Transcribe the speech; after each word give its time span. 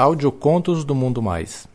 Audiocontos 0.00 0.82
do 0.82 0.94
Mundo 0.94 1.20
Mais. 1.20 1.68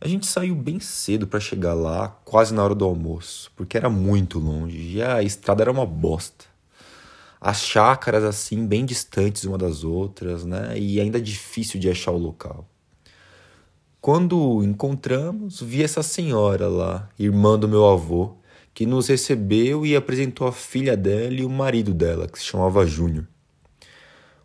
A 0.01 0.09
gente 0.09 0.27
saiu 0.27 0.55
bem 0.55 0.81
cedo 0.81 1.27
para 1.27 1.39
chegar 1.39 1.75
lá, 1.75 2.09
quase 2.25 2.55
na 2.55 2.65
hora 2.65 2.75
do 2.75 2.87
almoço, 2.87 3.53
porque 3.55 3.77
era 3.77 3.91
muito 3.91 4.39
longe 4.39 4.97
e 4.97 5.03
a 5.03 5.23
estrada 5.23 5.65
era 5.65 5.71
uma 5.71 5.85
bosta. 5.85 6.47
As 7.39 7.61
chácaras 7.61 8.25
assim 8.25 8.67
bem 8.67 8.87
distantes 8.87 9.45
uma 9.45 9.59
das 9.59 9.85
outras, 9.85 10.47
né? 10.47 10.73
E 10.79 10.99
ainda 10.99 11.21
difícil 11.21 11.79
de 11.79 11.91
achar 11.91 12.13
o 12.13 12.17
local. 12.17 12.67
Quando 14.01 14.65
encontramos, 14.65 15.61
vi 15.61 15.83
essa 15.83 16.03
senhora 16.03 16.69
lá, 16.69 17.11
irmã 17.19 17.59
do 17.59 17.69
meu 17.69 17.87
avô, 17.87 18.35
que 18.73 18.87
nos 18.87 19.09
recebeu 19.09 19.85
e 19.85 19.95
apresentou 19.95 20.47
a 20.47 20.53
filha 20.53 20.97
dela 20.97 21.35
e 21.35 21.45
o 21.45 21.51
marido 21.51 21.93
dela, 21.93 22.27
que 22.27 22.39
se 22.39 22.47
chamava 22.47 22.87
Júnior. 22.87 23.29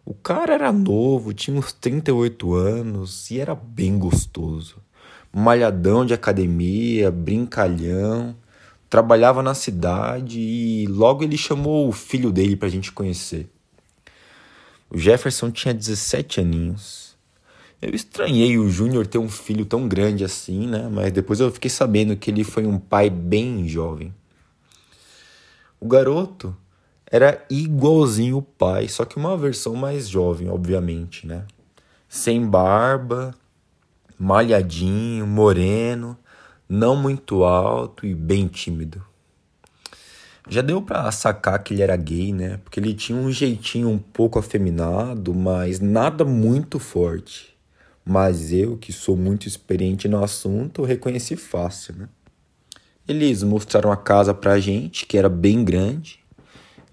O 0.05 0.13
cara 0.13 0.53
era 0.53 0.71
novo, 0.71 1.33
tinha 1.33 1.57
uns 1.57 1.71
38 1.71 2.53
anos 2.53 3.31
e 3.31 3.39
era 3.39 3.55
bem 3.55 3.97
gostoso. 3.97 4.77
Malhadão 5.31 6.05
de 6.05 6.13
academia, 6.13 7.09
brincalhão, 7.09 8.35
trabalhava 8.89 9.41
na 9.41 9.53
cidade 9.53 10.39
e 10.39 10.85
logo 10.87 11.23
ele 11.23 11.37
chamou 11.37 11.87
o 11.87 11.93
filho 11.93 12.31
dele 12.33 12.57
pra 12.57 12.67
gente 12.67 12.91
conhecer. 12.91 13.49
O 14.89 14.97
Jefferson 14.97 15.49
tinha 15.49 15.73
17 15.73 16.41
aninhos. 16.41 17.15
Eu 17.81 17.95
estranhei 17.95 18.57
o 18.57 18.69
Júnior 18.69 19.07
ter 19.07 19.17
um 19.17 19.29
filho 19.29 19.65
tão 19.65 19.87
grande 19.87 20.23
assim, 20.23 20.67
né? 20.67 20.89
Mas 20.91 21.11
depois 21.11 21.39
eu 21.39 21.51
fiquei 21.51 21.69
sabendo 21.69 22.15
que 22.15 22.29
ele 22.29 22.43
foi 22.43 22.65
um 22.65 22.77
pai 22.77 23.09
bem 23.09 23.67
jovem. 23.67 24.13
O 25.79 25.87
garoto 25.87 26.55
era 27.13 27.45
igualzinho 27.47 28.37
o 28.37 28.41
pai, 28.41 28.87
só 28.87 29.05
que 29.05 29.17
uma 29.17 29.37
versão 29.37 29.75
mais 29.75 30.09
jovem, 30.09 30.49
obviamente, 30.49 31.27
né? 31.27 31.45
Sem 32.09 32.43
barba, 32.43 33.35
malhadinho, 34.17 35.27
moreno, 35.27 36.17
não 36.67 36.95
muito 36.95 37.43
alto 37.43 38.03
e 38.07 38.15
bem 38.15 38.47
tímido. 38.47 39.05
Já 40.49 40.63
deu 40.63 40.81
para 40.81 41.11
sacar 41.11 41.61
que 41.61 41.75
ele 41.75 41.83
era 41.83 41.95
gay, 41.95 42.33
né? 42.33 42.59
Porque 42.63 42.79
ele 42.79 42.95
tinha 42.95 43.15
um 43.15 43.31
jeitinho 43.31 43.89
um 43.89 43.99
pouco 43.99 44.39
afeminado, 44.39 45.35
mas 45.35 45.79
nada 45.79 46.25
muito 46.25 46.79
forte. 46.79 47.55
Mas 48.03 48.51
eu, 48.51 48.75
que 48.75 48.91
sou 48.91 49.15
muito 49.15 49.47
experiente 49.47 50.07
no 50.07 50.23
assunto, 50.23 50.81
reconheci 50.81 51.35
fácil, 51.35 51.95
né? 51.95 52.09
Eles 53.07 53.43
mostraram 53.43 53.91
a 53.91 53.97
casa 53.97 54.33
pra 54.33 54.59
gente, 54.59 55.05
que 55.05 55.15
era 55.15 55.29
bem 55.29 55.63
grande, 55.63 56.22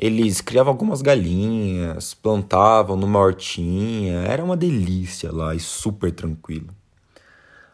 eles 0.03 0.41
criavam 0.41 0.72
algumas 0.72 1.03
galinhas, 1.03 2.15
plantavam 2.15 2.97
numa 2.97 3.19
hortinha, 3.19 4.21
era 4.21 4.43
uma 4.43 4.56
delícia 4.56 5.31
lá 5.31 5.55
e 5.55 5.61
super 5.61 6.11
tranquilo. 6.11 6.69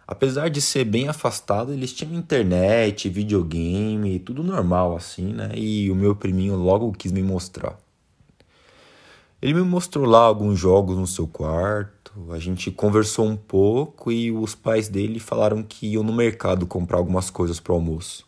Apesar 0.05 0.51
de 0.51 0.61
ser 0.61 0.85
bem 0.85 1.07
afastado, 1.07 1.73
eles 1.73 1.93
tinham 1.93 2.15
internet, 2.15 3.09
videogame, 3.09 4.19
tudo 4.19 4.43
normal 4.43 4.97
assim, 4.97 5.33
né? 5.33 5.53
E 5.55 5.89
o 5.89 5.95
meu 5.95 6.17
priminho 6.17 6.57
logo 6.57 6.91
quis 6.91 7.13
me 7.13 7.23
mostrar. 7.23 7.79
Ele 9.41 9.55
me 9.55 9.63
mostrou 9.63 10.05
lá 10.05 10.23
alguns 10.23 10.59
jogos 10.59 10.97
no 10.97 11.07
seu 11.07 11.29
quarto, 11.29 12.33
a 12.33 12.41
gente 12.41 12.73
conversou 12.73 13.25
um 13.25 13.37
pouco 13.37 14.11
e 14.11 14.33
os 14.33 14.53
pais 14.53 14.89
dele 14.89 15.21
falaram 15.21 15.63
que 15.63 15.93
iam 15.93 16.03
no 16.03 16.13
mercado 16.13 16.67
comprar 16.67 16.99
algumas 16.99 17.31
coisas 17.31 17.61
para 17.61 17.73
o 17.73 17.77
almoço. 17.77 18.26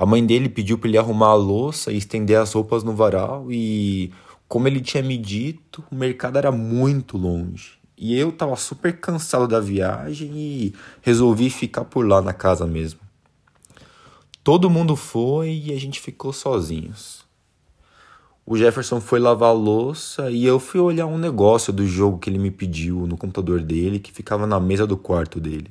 A 0.00 0.06
mãe 0.06 0.24
dele 0.24 0.48
pediu 0.48 0.78
para 0.78 0.88
ele 0.88 0.96
arrumar 0.96 1.26
a 1.26 1.34
louça 1.34 1.92
e 1.92 1.98
estender 1.98 2.38
as 2.38 2.54
roupas 2.54 2.82
no 2.82 2.94
varal 2.94 3.52
e, 3.52 4.10
como 4.48 4.66
ele 4.66 4.80
tinha 4.80 5.02
me 5.02 5.18
dito, 5.18 5.84
o 5.92 5.94
mercado 5.94 6.38
era 6.38 6.50
muito 6.50 7.18
longe. 7.18 7.72
E 7.98 8.18
eu 8.18 8.32
tava 8.32 8.56
super 8.56 8.98
cansado 8.98 9.46
da 9.46 9.60
viagem 9.60 10.30
e 10.34 10.74
resolvi 11.02 11.50
ficar 11.50 11.84
por 11.84 12.08
lá 12.08 12.22
na 12.22 12.32
casa 12.32 12.66
mesmo. 12.66 12.98
Todo 14.42 14.70
mundo 14.70 14.96
foi 14.96 15.64
e 15.66 15.72
a 15.74 15.78
gente 15.78 16.00
ficou 16.00 16.32
sozinhos. 16.32 17.22
O 18.46 18.56
Jefferson 18.56 19.02
foi 19.02 19.20
lavar 19.20 19.50
a 19.50 19.52
louça 19.52 20.30
e 20.30 20.46
eu 20.46 20.58
fui 20.58 20.80
olhar 20.80 21.04
um 21.04 21.18
negócio 21.18 21.74
do 21.74 21.86
jogo 21.86 22.18
que 22.18 22.30
ele 22.30 22.38
me 22.38 22.50
pediu 22.50 23.06
no 23.06 23.18
computador 23.18 23.60
dele 23.60 23.98
que 23.98 24.10
ficava 24.10 24.46
na 24.46 24.58
mesa 24.58 24.86
do 24.86 24.96
quarto 24.96 25.38
dele. 25.38 25.70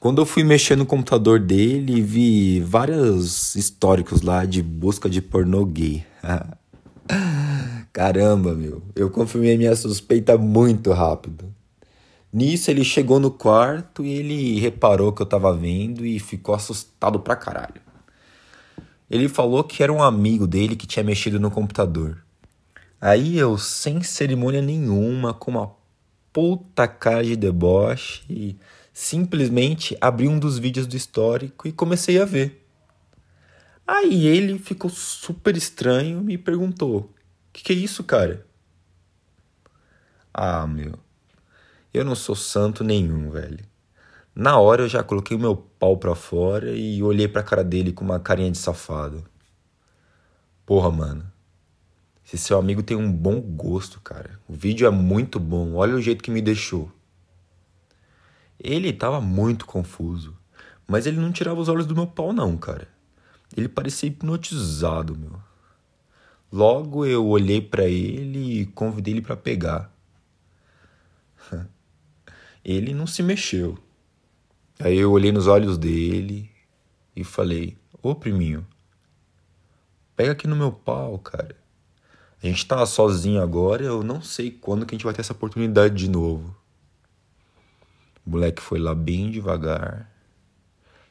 Quando 0.00 0.22
eu 0.22 0.24
fui 0.24 0.42
mexer 0.42 0.76
no 0.76 0.86
computador 0.86 1.38
dele, 1.38 2.00
vi 2.00 2.58
vários 2.60 3.54
históricos 3.54 4.22
lá 4.22 4.46
de 4.46 4.62
busca 4.62 5.10
de 5.10 5.20
pornô 5.20 5.62
gay. 5.66 6.06
Caramba, 7.92 8.54
meu. 8.54 8.82
Eu 8.96 9.10
confirmei 9.10 9.58
minha 9.58 9.76
suspeita 9.76 10.38
muito 10.38 10.90
rápido. 10.90 11.54
Nisso 12.32 12.70
ele 12.70 12.82
chegou 12.82 13.20
no 13.20 13.30
quarto 13.30 14.02
e 14.02 14.14
ele 14.14 14.58
reparou 14.58 15.12
que 15.12 15.20
eu 15.20 15.26
tava 15.26 15.54
vendo 15.54 16.06
e 16.06 16.18
ficou 16.18 16.54
assustado 16.54 17.20
pra 17.20 17.36
caralho. 17.36 17.82
Ele 19.10 19.28
falou 19.28 19.62
que 19.62 19.82
era 19.82 19.92
um 19.92 20.02
amigo 20.02 20.46
dele 20.46 20.76
que 20.76 20.86
tinha 20.86 21.04
mexido 21.04 21.38
no 21.38 21.50
computador. 21.50 22.24
Aí 22.98 23.36
eu, 23.36 23.58
sem 23.58 24.02
cerimônia 24.02 24.62
nenhuma, 24.62 25.34
com 25.34 25.50
uma 25.50 25.72
puta 26.32 26.88
cara 26.88 27.22
de 27.22 27.36
deboche, 27.36 28.56
simplesmente 29.00 29.96
abri 29.98 30.28
um 30.28 30.38
dos 30.38 30.58
vídeos 30.58 30.86
do 30.86 30.94
histórico 30.94 31.66
e 31.66 31.72
comecei 31.72 32.20
a 32.20 32.26
ver. 32.26 32.62
Aí 33.86 34.26
ele 34.26 34.58
ficou 34.58 34.90
super 34.90 35.56
estranho 35.56 36.20
e 36.20 36.22
me 36.22 36.38
perguntou: 36.38 37.10
Que 37.50 37.64
que 37.64 37.72
é 37.72 37.76
isso, 37.76 38.04
cara? 38.04 38.46
Ah, 40.34 40.66
meu. 40.66 40.98
Eu 41.94 42.04
não 42.04 42.14
sou 42.14 42.36
santo 42.36 42.84
nenhum, 42.84 43.30
velho. 43.30 43.64
Na 44.34 44.58
hora 44.58 44.82
eu 44.82 44.88
já 44.88 45.02
coloquei 45.02 45.34
o 45.34 45.40
meu 45.40 45.56
pau 45.56 45.96
pra 45.96 46.14
fora 46.14 46.70
e 46.70 47.02
olhei 47.02 47.26
pra 47.26 47.42
cara 47.42 47.64
dele 47.64 47.92
com 47.92 48.04
uma 48.04 48.20
carinha 48.20 48.50
de 48.50 48.58
safado. 48.58 49.24
Porra, 50.66 50.90
mano. 50.90 51.24
Esse 52.26 52.36
seu 52.36 52.58
amigo 52.58 52.82
tem 52.82 52.98
um 52.98 53.10
bom 53.10 53.40
gosto, 53.40 53.98
cara. 54.02 54.38
O 54.46 54.52
vídeo 54.52 54.86
é 54.86 54.90
muito 54.90 55.40
bom. 55.40 55.74
Olha 55.74 55.94
o 55.94 56.02
jeito 56.02 56.22
que 56.22 56.30
me 56.30 56.42
deixou. 56.42 56.92
Ele 58.62 58.90
estava 58.90 59.20
muito 59.20 59.64
confuso, 59.64 60.36
mas 60.86 61.06
ele 61.06 61.18
não 61.18 61.32
tirava 61.32 61.60
os 61.60 61.68
olhos 61.68 61.86
do 61.86 61.94
meu 61.94 62.06
pau 62.06 62.32
não, 62.32 62.56
cara. 62.58 62.86
Ele 63.56 63.68
parecia 63.68 64.08
hipnotizado, 64.08 65.16
meu. 65.16 65.40
Logo 66.52 67.06
eu 67.06 67.26
olhei 67.26 67.60
para 67.60 67.84
ele 67.84 68.60
e 68.60 68.66
convidei 68.66 69.14
ele 69.14 69.22
para 69.22 69.36
pegar. 69.36 69.92
Ele 72.64 72.92
não 72.92 73.06
se 73.06 73.22
mexeu. 73.22 73.78
Aí 74.78 74.98
eu 74.98 75.12
olhei 75.12 75.32
nos 75.32 75.46
olhos 75.46 75.78
dele 75.78 76.50
e 77.16 77.24
falei: 77.24 77.78
Ô 78.02 78.14
priminho, 78.14 78.66
pega 80.14 80.32
aqui 80.32 80.46
no 80.46 80.56
meu 80.56 80.70
pau, 80.70 81.18
cara. 81.18 81.56
A 82.42 82.46
gente 82.46 82.66
tá 82.66 82.84
sozinho 82.84 83.40
agora, 83.40 83.84
eu 83.84 84.02
não 84.02 84.20
sei 84.20 84.50
quando 84.50 84.84
que 84.84 84.94
a 84.94 84.96
gente 84.96 85.04
vai 85.04 85.14
ter 85.14 85.20
essa 85.20 85.32
oportunidade 85.32 85.94
de 85.94 86.10
novo. 86.10 86.56
O 88.26 88.30
moleque 88.30 88.62
foi 88.62 88.78
lá 88.78 88.94
bem 88.94 89.30
devagar 89.30 90.10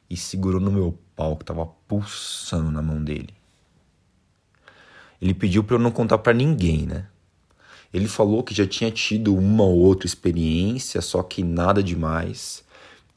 e 0.09 0.17
segurou 0.17 0.59
no 0.59 0.71
meu 0.71 0.97
pau 1.15 1.35
que 1.37 1.45
tava 1.45 1.65
pulsando 1.65 2.71
na 2.71 2.81
mão 2.81 3.03
dele. 3.03 3.33
Ele 5.21 5.33
pediu 5.33 5.63
para 5.63 5.75
eu 5.75 5.79
não 5.79 5.91
contar 5.91 6.17
para 6.19 6.33
ninguém, 6.33 6.85
né? 6.85 7.07
Ele 7.93 8.07
falou 8.07 8.43
que 8.43 8.53
já 8.53 8.65
tinha 8.65 8.91
tido 8.91 9.35
uma 9.35 9.63
ou 9.63 9.77
outra 9.79 10.07
experiência, 10.07 11.01
só 11.01 11.23
que 11.23 11.43
nada 11.43 11.83
demais, 11.83 12.63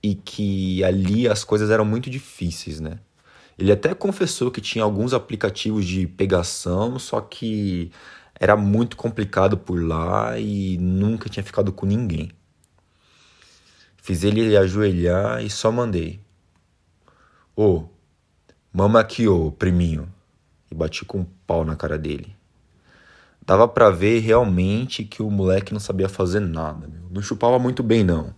e 0.03 0.15
que 0.15 0.83
ali 0.83 1.29
as 1.29 1.45
coisas 1.45 1.71
eram 1.71 1.85
muito 1.85 2.11
difíceis, 2.11 2.81
né? 2.81 2.99
Ele 3.59 3.71
até 3.71 3.95
confessou 3.95 4.51
que 4.51 4.61
tinha 4.61 4.83
alguns 4.83 5.13
aplicativos 5.13 5.85
de 5.87 6.07
pegação, 6.07 6.99
só 6.99 7.21
que 7.21 7.93
era 8.41 8.57
muito 8.57 8.97
complicado 8.97 9.57
por 9.57 9.81
lá 9.81 10.39
e 10.39 10.77
nunca 10.79 11.29
tinha 11.29 11.45
ficado 11.45 11.73
com 11.73 11.87
ninguém. 11.87 12.31
Fiz 14.03 14.25
ele 14.25 14.57
ajoelhar 14.57 15.45
e 15.45 15.49
só 15.49 15.71
mandei. 15.71 16.19
Ô, 17.55 17.77
oh, 17.77 17.85
mama 18.73 18.99
aqui, 18.99 19.29
ô, 19.29 19.47
oh, 19.47 19.53
priminho. 19.53 20.13
E 20.69 20.75
bati 20.75 21.05
com 21.05 21.21
um 21.21 21.27
pau 21.47 21.65
na 21.65 21.77
cara 21.77 21.97
dele. 21.97 22.35
Dava 23.47 23.69
para 23.69 23.91
ver 23.91 24.19
realmente 24.19 25.05
que 25.05 25.23
o 25.23 25.31
moleque 25.31 25.73
não 25.73 25.79
sabia 25.79 26.09
fazer 26.09 26.41
nada. 26.41 26.89
Meu. 26.89 27.03
Não 27.13 27.23
chupava 27.23 27.61
muito 27.61 27.81
bem, 27.81 28.03
não. 28.03 28.35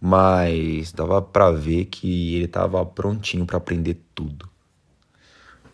Mas 0.00 0.90
dava 0.90 1.20
para 1.20 1.50
ver 1.50 1.84
que 1.84 2.36
ele 2.36 2.48
tava 2.48 2.82
prontinho 2.86 3.44
para 3.44 3.58
aprender 3.58 4.00
tudo. 4.14 4.48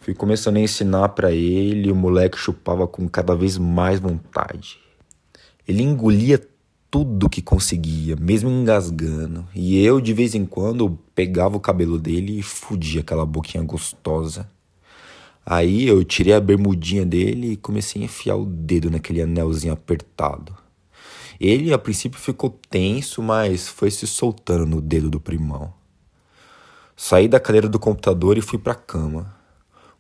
Fui 0.01 0.13
começando 0.13 0.57
a 0.57 0.61
ensinar 0.61 1.11
para 1.11 1.31
ele, 1.31 1.93
o 1.93 1.95
moleque 1.95 2.37
chupava 2.37 2.89
com 2.89 3.09
cada 3.09 3.37
vez 3.37 3.57
mais 3.59 4.01
vontade. 4.01 4.81
Ele 5.69 5.85
engolia 5.85 6.45
tudo 6.95 7.29
que 7.29 7.43
conseguia, 7.43 8.15
mesmo 8.15 8.49
engasgando. 8.49 9.45
E 9.53 9.85
eu, 9.85 10.01
de 10.01 10.13
vez 10.13 10.33
em 10.33 10.47
quando, 10.47 10.97
pegava 11.13 11.57
o 11.57 11.61
cabelo 11.61 11.99
dele 11.99 12.39
e 12.39 12.43
fudia 12.43 13.01
aquela 13.01 13.27
boquinha 13.27 13.65
gostosa. 13.65 14.49
Aí 15.45 15.89
eu 15.89 16.05
tirei 16.05 16.35
a 16.35 16.41
bermudinha 16.41 17.05
dele 17.05 17.51
e 17.51 17.57
comecei 17.57 18.01
a 18.01 18.05
enfiar 18.05 18.37
o 18.37 18.45
dedo 18.45 18.93
naquele 18.93 19.21
anelzinho 19.21 19.73
apertado. 19.73 20.57
Ele 21.41 21.73
a 21.73 21.79
princípio 21.79 22.21
ficou 22.21 22.57
tenso, 22.71 23.21
mas 23.21 23.67
foi 23.67 23.91
se 23.91 24.07
soltando 24.07 24.65
no 24.65 24.81
dedo 24.81 25.11
do 25.11 25.19
primão. 25.19 25.75
Saí 26.97 27.27
da 27.27 27.41
cadeira 27.41 27.69
do 27.69 27.81
computador 27.81 28.39
e 28.39 28.41
fui 28.41 28.57
para 28.61 28.73
a 28.73 28.77
cama. 28.77 29.35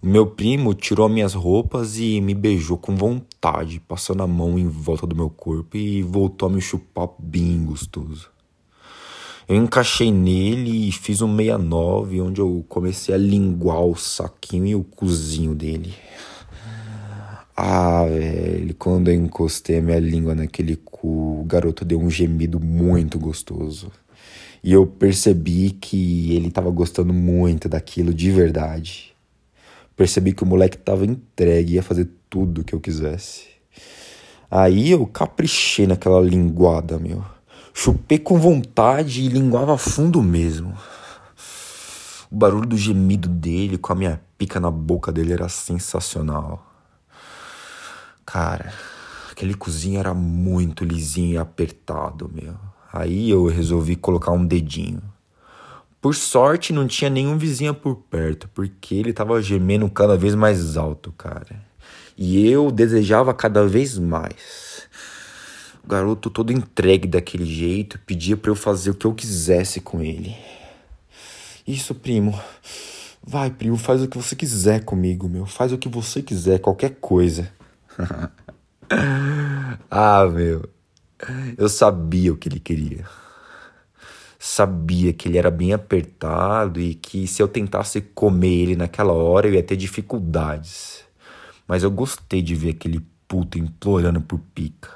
Meu 0.06 0.26
primo 0.26 0.74
tirou 0.74 1.08
minhas 1.08 1.32
roupas 1.32 1.96
e 1.96 2.20
me 2.20 2.34
beijou 2.34 2.76
com 2.76 2.94
vontade, 2.94 3.80
passando 3.80 4.22
a 4.22 4.26
mão 4.26 4.58
em 4.58 4.68
volta 4.68 5.06
do 5.06 5.16
meu 5.16 5.30
corpo 5.30 5.78
e 5.78 6.02
voltou 6.02 6.46
a 6.46 6.52
me 6.52 6.60
chupar 6.60 7.08
bem 7.18 7.64
gostoso. 7.64 8.28
Eu 9.48 9.56
encaixei 9.56 10.12
nele 10.12 10.88
e 10.90 10.92
fiz 10.92 11.22
um 11.22 11.34
69, 11.34 12.20
onde 12.20 12.38
eu 12.38 12.62
comecei 12.68 13.14
a 13.14 13.18
linguar 13.18 13.80
o 13.80 13.96
saquinho 13.96 14.66
e 14.66 14.74
o 14.74 14.84
cozinho 14.84 15.54
dele. 15.54 15.94
Ah, 17.56 18.04
velho, 18.04 18.74
quando 18.74 19.08
eu 19.08 19.14
encostei 19.14 19.78
a 19.78 19.82
minha 19.82 19.98
língua 19.98 20.34
naquele 20.34 20.76
cu, 20.76 21.40
o 21.40 21.44
garoto 21.44 21.82
deu 21.82 21.98
um 21.98 22.10
gemido 22.10 22.60
muito 22.60 23.18
gostoso. 23.18 23.90
E 24.62 24.70
eu 24.70 24.86
percebi 24.86 25.70
que 25.70 26.34
ele 26.36 26.50
tava 26.50 26.70
gostando 26.70 27.14
muito 27.14 27.70
daquilo 27.70 28.12
de 28.12 28.30
verdade. 28.30 29.13
Percebi 29.96 30.32
que 30.32 30.42
o 30.42 30.46
moleque 30.46 30.76
tava 30.76 31.04
entregue 31.04 31.74
ia 31.74 31.82
fazer 31.82 32.08
tudo 32.28 32.64
que 32.64 32.74
eu 32.74 32.80
quisesse. 32.80 33.46
Aí 34.50 34.90
eu 34.90 35.06
caprichei 35.06 35.86
naquela 35.86 36.20
linguada, 36.20 36.98
meu. 36.98 37.24
Chupei 37.72 38.18
com 38.18 38.38
vontade 38.38 39.22
e 39.22 39.28
linguava 39.28 39.76
fundo 39.78 40.22
mesmo. 40.22 40.76
O 42.30 42.36
barulho 42.36 42.66
do 42.66 42.76
gemido 42.76 43.28
dele 43.28 43.78
com 43.78 43.92
a 43.92 43.96
minha 43.96 44.20
pica 44.36 44.58
na 44.58 44.70
boca 44.70 45.12
dele 45.12 45.32
era 45.32 45.48
sensacional. 45.48 46.64
Cara, 48.26 48.72
aquele 49.30 49.54
cozinho 49.54 50.00
era 50.00 50.14
muito 50.14 50.84
lisinho 50.84 51.34
e 51.34 51.38
apertado, 51.38 52.30
meu. 52.32 52.54
Aí 52.92 53.30
eu 53.30 53.46
resolvi 53.46 53.96
colocar 53.96 54.32
um 54.32 54.46
dedinho. 54.46 55.02
Por 56.04 56.14
sorte, 56.14 56.70
não 56.70 56.86
tinha 56.86 57.08
nenhum 57.08 57.38
vizinho 57.38 57.72
por 57.72 57.96
perto, 57.96 58.46
porque 58.52 58.94
ele 58.94 59.10
tava 59.10 59.40
gemendo 59.40 59.88
cada 59.88 60.18
vez 60.18 60.34
mais 60.34 60.76
alto, 60.76 61.10
cara. 61.12 61.64
E 62.14 62.46
eu 62.46 62.70
desejava 62.70 63.32
cada 63.32 63.66
vez 63.66 63.96
mais. 63.98 64.86
O 65.82 65.88
garoto 65.88 66.28
todo 66.28 66.52
entregue 66.52 67.08
daquele 67.08 67.46
jeito 67.46 67.98
pedia 68.00 68.36
para 68.36 68.50
eu 68.50 68.54
fazer 68.54 68.90
o 68.90 68.94
que 68.94 69.06
eu 69.06 69.14
quisesse 69.14 69.80
com 69.80 70.02
ele. 70.02 70.36
Isso, 71.66 71.94
primo. 71.94 72.38
Vai, 73.26 73.48
primo, 73.48 73.78
faz 73.78 74.02
o 74.02 74.06
que 74.06 74.18
você 74.18 74.36
quiser 74.36 74.84
comigo, 74.84 75.26
meu. 75.26 75.46
Faz 75.46 75.72
o 75.72 75.78
que 75.78 75.88
você 75.88 76.20
quiser, 76.20 76.58
qualquer 76.58 76.96
coisa. 77.00 77.50
ah, 79.90 80.26
meu. 80.26 80.68
Eu 81.56 81.70
sabia 81.70 82.30
o 82.30 82.36
que 82.36 82.50
ele 82.50 82.60
queria. 82.60 83.06
Sabia 84.46 85.14
que 85.14 85.26
ele 85.26 85.38
era 85.38 85.50
bem 85.50 85.72
apertado 85.72 86.78
e 86.78 86.94
que 86.94 87.26
se 87.26 87.42
eu 87.42 87.48
tentasse 87.48 88.02
comer 88.02 88.52
ele 88.52 88.76
naquela 88.76 89.14
hora 89.14 89.48
eu 89.48 89.54
ia 89.54 89.62
ter 89.62 89.74
dificuldades. 89.74 91.02
Mas 91.66 91.82
eu 91.82 91.90
gostei 91.90 92.42
de 92.42 92.54
ver 92.54 92.72
aquele 92.72 93.00
puto 93.26 93.58
implorando 93.58 94.20
por 94.20 94.38
pica. 94.54 94.90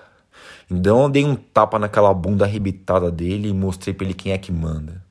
Então 0.70 1.02
eu 1.02 1.08
dei 1.08 1.24
um 1.24 1.34
tapa 1.34 1.78
naquela 1.78 2.12
bunda 2.12 2.44
arrebitada 2.44 3.10
dele 3.10 3.48
e 3.48 3.54
mostrei 3.54 3.94
pra 3.94 4.04
ele 4.04 4.12
quem 4.12 4.32
é 4.32 4.38
que 4.38 4.52
manda. 4.52 5.02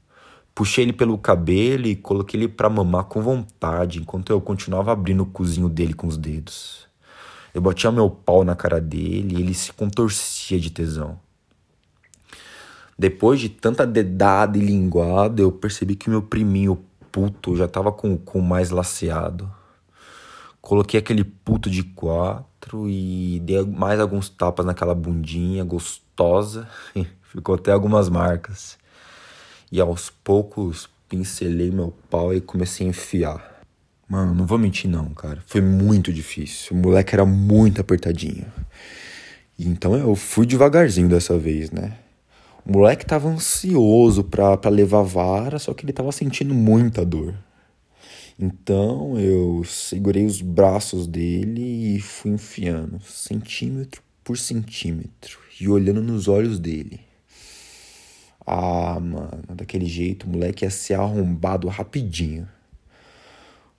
Puxei 0.54 0.86
ele 0.86 0.94
pelo 0.94 1.18
cabelo 1.18 1.88
e 1.88 1.95
coloquei 1.95 2.40
ele 2.40 2.48
pra 2.48 2.69
mamar 2.69 3.06
com 3.06 3.24
vontade, 3.24 3.98
enquanto 3.98 4.30
eu 4.30 4.40
continuava 4.40 4.92
abrindo 4.92 5.24
o 5.24 5.25
cozinho 5.25 5.68
dele 5.68 5.95
com 5.95 6.06
os 6.06 6.16
dedos. 6.16 6.86
Eu 7.56 7.62
batia 7.62 7.92
meu 7.92 8.07
pau 8.07 8.44
na 8.44 8.56
cara 8.56 8.80
dele 8.80 9.36
e 9.36 9.42
ele 9.42 9.56
se 9.56 9.74
contorcia 9.74 10.60
de 10.60 10.69
tesão. 10.69 11.18
Depois 12.98 13.40
de 13.40 13.48
tanta 13.48 13.86
dedada 13.86 14.58
e 14.58 14.62
linguada, 14.62 15.42
eu 15.42 15.52
percebi 15.52 15.96
que 15.96 16.10
meu 16.10 16.22
priminho 16.22 16.84
puto 17.12 17.56
já 17.56 17.68
tava 17.68 17.92
com 17.92 18.14
o 18.14 18.18
cu 18.18 18.42
mais 18.42 18.72
laceado. 18.72 19.52
Coloquei 20.60 21.00
aquele 21.00 21.24
puto 21.24 21.70
de 21.70 21.84
quatro 21.84 22.90
e 22.90 23.40
dei 23.46 23.64
mais 23.64 24.00
alguns 24.00 24.30
tapas 24.30 24.66
naquela 24.66 24.96
bundinha 24.96 25.64
gostosa. 25.64 26.68
Ficou 27.22 27.56
até 27.56 27.72
algumas 27.72 28.10
marcas. 28.10 28.78
E 29.72 29.80
aos 29.80 30.10
poucos 30.10 30.90
pincelei 31.08 31.72
meu 31.72 31.94
pau 32.10 32.34
e 32.34 32.42
comecei 32.42 32.88
a 32.88 32.90
enfiar. 32.90 33.62
Mano, 34.10 34.34
não 34.34 34.46
vou 34.46 34.58
mentir 34.58 34.90
não, 34.90 35.10
cara. 35.10 35.44
Foi 35.46 35.62
muito 35.62 36.12
difícil. 36.12 36.76
O 36.76 36.80
moleque 36.80 37.14
era 37.14 37.26
muito 37.26 37.80
apertadinho. 37.80 38.46
Então 39.60 39.96
eu 39.96 40.16
fui 40.16 40.46
devagarzinho 40.46 41.10
dessa 41.10 41.38
vez, 41.38 41.71
né? 41.71 41.98
O 42.68 42.74
moleque 42.74 43.06
tava 43.06 43.30
ansioso 43.30 44.26
pra, 44.26 44.59
levar 44.69 45.02
vara, 45.02 45.57
só 45.57 45.74
que 45.74 45.86
ele 45.86 45.94
tava 45.94 46.12
sentindo 46.12 46.54
muita 46.54 47.06
dor. 47.06 47.33
Então 48.38 49.18
eu 49.18 49.64
segurei 49.64 50.26
os 50.26 50.42
braços 50.42 51.07
dele 51.07 51.95
e 51.95 52.02
fui 52.02 52.31
enfiando 52.31 53.00
centímetro 53.00 54.02
por 54.21 54.38
centímetro 54.38 55.40
e 55.62 55.69
olhando 55.69 56.04
nos 56.04 56.28
olhos 56.28 56.59
dele. 56.59 57.00
Ah, 58.45 59.00
mano, 59.00 59.44
daquele 59.56 59.86
jeito 59.86 60.28
o 60.28 60.30
moleque 60.30 60.66
ia 60.66 60.69
ser 60.69 60.95
arrombado 60.95 61.69
rapidinho. 61.69 62.50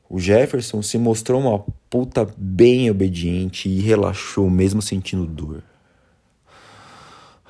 O 0.09 0.18
Jefferson 0.18 0.80
se 0.80 0.97
mostrou 0.97 1.42
uma 1.42 1.59
puta 1.90 2.26
bem 2.38 2.90
obediente 2.90 3.68
e 3.68 3.80
relaxou 3.80 4.49
mesmo 4.49 4.80
sentindo 4.80 5.26
dor. 5.26 5.62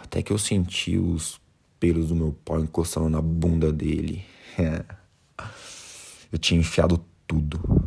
Até 0.08 0.22
que 0.22 0.32
eu 0.32 0.38
senti 0.38 0.96
os 0.96 1.38
pelos 1.78 2.08
do 2.08 2.16
meu 2.16 2.34
pau 2.42 2.58
encostando 2.58 3.10
na 3.10 3.20
bunda 3.20 3.70
dele. 3.70 4.24
Eu 6.32 6.38
tinha 6.38 6.58
enfiado 6.58 7.04
tudo. 7.26 7.86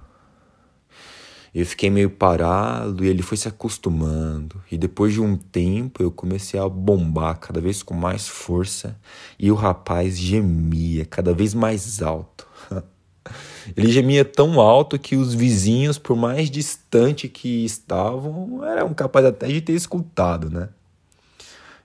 Eu 1.54 1.66
fiquei 1.66 1.90
meio 1.90 2.12
parado 2.12 3.04
e 3.04 3.08
ele 3.08 3.22
foi 3.22 3.38
se 3.38 3.48
acostumando. 3.48 4.62
E 4.72 4.78
depois 4.78 5.14
de 5.14 5.22
um 5.22 5.36
tempo 5.36 6.02
eu 6.02 6.10
comecei 6.10 6.60
a 6.60 6.68
bombar 6.68 7.40
cada 7.40 7.62
vez 7.62 7.84
com 7.84 7.94
mais 7.94 8.28
força 8.28 8.98
e 9.38 9.52
o 9.52 9.56
rapaz 9.56 10.18
gemia 10.18 11.06
cada 11.06 11.34
vez 11.34 11.54
mais 11.54 12.02
alto. 12.02 12.48
Ele 13.78 13.92
gemia 13.92 14.26
tão 14.26 14.60
alto 14.60 14.98
que 14.98 15.16
os 15.16 15.36
vizinhos, 15.36 16.00
por 16.00 16.16
mais 16.16 16.50
distante 16.50 17.28
que 17.28 17.64
estavam, 17.64 18.66
eram 18.66 18.92
capazes 18.94 19.30
até 19.30 19.48
de 19.48 19.62
ter 19.62 19.74
escutado, 19.74 20.50
né? 20.50 20.70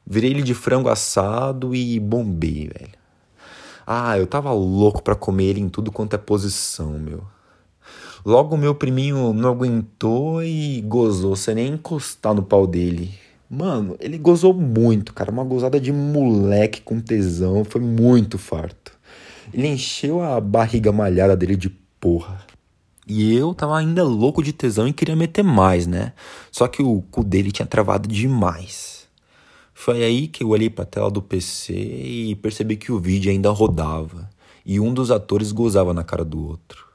Virei 0.06 0.30
ele 0.30 0.42
de 0.42 0.54
frango 0.54 0.88
assado 0.88 1.74
e 1.74 1.98
bombei, 1.98 2.70
velho. 2.72 2.94
Ah, 3.86 4.18
eu 4.18 4.26
tava 4.26 4.52
louco 4.52 5.02
para 5.02 5.14
comer 5.14 5.44
ele 5.44 5.60
em 5.60 5.68
tudo 5.68 5.90
quanto 5.90 6.14
é 6.14 6.18
posição, 6.18 6.98
meu. 6.98 7.24
Logo 8.24 8.56
meu 8.56 8.74
priminho 8.74 9.32
não 9.32 9.50
aguentou 9.50 10.42
e 10.42 10.80
gozou, 10.82 11.36
sem 11.36 11.54
nem 11.54 11.72
encostar 11.74 12.34
no 12.34 12.42
pau 12.42 12.66
dele. 12.66 13.14
Mano, 13.48 13.96
ele 14.00 14.18
gozou 14.18 14.52
muito, 14.52 15.14
cara. 15.14 15.30
Uma 15.30 15.44
gozada 15.44 15.78
de 15.78 15.92
moleque 15.92 16.80
com 16.82 17.00
tesão. 17.00 17.64
Foi 17.64 17.80
muito 17.80 18.38
farto. 18.38 18.92
Ele 19.54 19.68
encheu 19.68 20.20
a 20.20 20.40
barriga 20.40 20.90
malhada 20.90 21.36
dele 21.36 21.54
de 21.54 21.70
porra. 22.00 22.44
E 23.06 23.32
eu 23.36 23.54
tava 23.54 23.78
ainda 23.78 24.02
louco 24.02 24.42
de 24.42 24.52
tesão 24.52 24.88
e 24.88 24.92
queria 24.92 25.14
meter 25.14 25.44
mais, 25.44 25.86
né? 25.86 26.12
Só 26.50 26.66
que 26.66 26.82
o 26.82 27.02
cu 27.02 27.22
dele 27.22 27.52
tinha 27.52 27.66
travado 27.66 28.08
demais. 28.08 29.05
Foi 29.78 30.02
aí 30.02 30.26
que 30.26 30.42
eu 30.42 30.48
olhei 30.48 30.70
pra 30.70 30.86
tela 30.86 31.10
do 31.10 31.20
PC 31.20 31.74
e 31.74 32.34
percebi 32.36 32.78
que 32.78 32.90
o 32.90 32.98
vídeo 32.98 33.30
ainda 33.30 33.50
rodava. 33.50 34.28
E 34.64 34.80
um 34.80 34.92
dos 34.92 35.10
atores 35.10 35.52
gozava 35.52 35.92
na 35.92 36.02
cara 36.02 36.24
do 36.24 36.44
outro. 36.44 36.86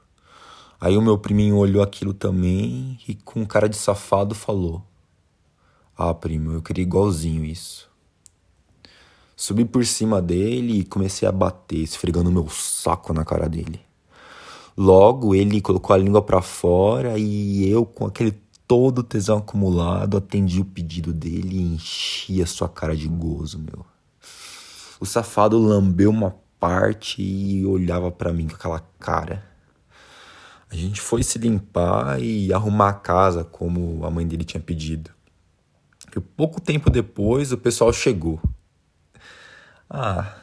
Aí 0.80 0.96
o 0.96 1.00
meu 1.00 1.16
priminho 1.16 1.56
olhou 1.56 1.80
aquilo 1.80 2.12
também 2.12 2.98
e 3.06 3.14
com 3.14 3.46
cara 3.46 3.68
de 3.68 3.76
safado 3.76 4.34
falou: 4.34 4.82
Ah, 5.96 6.12
primo, 6.12 6.52
eu 6.52 6.60
queria 6.60 6.82
igualzinho 6.82 7.44
isso. 7.44 7.88
Subi 9.36 9.64
por 9.64 9.86
cima 9.86 10.20
dele 10.20 10.80
e 10.80 10.84
comecei 10.84 11.26
a 11.26 11.32
bater, 11.32 11.78
esfregando 11.78 12.32
meu 12.32 12.48
saco 12.50 13.14
na 13.14 13.24
cara 13.24 13.48
dele. 13.48 13.80
Logo 14.76 15.36
ele 15.36 15.60
colocou 15.60 15.94
a 15.94 15.98
língua 15.98 16.20
para 16.20 16.42
fora 16.42 17.16
e 17.16 17.66
eu, 17.70 17.86
com 17.86 18.06
aquele 18.06 18.32
todo 18.66 19.02
tesão 19.02 19.38
acumulado, 19.38 20.16
atendi 20.16 20.60
o 20.60 20.64
pedido 20.64 21.12
dele 21.12 21.56
e 21.56 21.74
enchi 21.74 22.42
a 22.42 22.46
sua 22.46 22.68
cara 22.68 22.96
de 22.96 23.08
gozo, 23.08 23.58
meu. 23.58 23.84
O 25.00 25.06
safado 25.06 25.58
lambeu 25.58 26.10
uma 26.10 26.34
parte 26.58 27.22
e 27.22 27.64
olhava 27.66 28.10
para 28.10 28.32
mim 28.32 28.48
com 28.48 28.54
aquela 28.54 28.80
cara. 28.98 29.44
A 30.70 30.74
gente 30.74 31.00
foi 31.00 31.22
se 31.22 31.38
limpar 31.38 32.22
e 32.22 32.52
arrumar 32.52 32.88
a 32.88 32.94
casa 32.94 33.44
como 33.44 34.04
a 34.06 34.10
mãe 34.10 34.26
dele 34.26 34.44
tinha 34.44 34.62
pedido. 34.62 35.10
E 36.16 36.20
pouco 36.20 36.60
tempo 36.60 36.88
depois 36.88 37.52
o 37.52 37.58
pessoal 37.58 37.92
chegou. 37.92 38.40
Ah, 39.90 40.36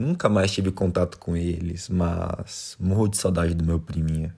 Nunca 0.00 0.30
mais 0.30 0.50
tive 0.50 0.72
contato 0.72 1.18
com 1.18 1.36
eles, 1.36 1.90
mas 1.90 2.74
morro 2.80 3.06
de 3.06 3.18
saudade 3.18 3.52
do 3.52 3.62
meu 3.62 3.78
priminho. 3.78 4.32